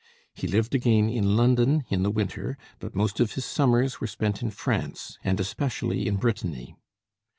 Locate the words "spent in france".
4.07-5.19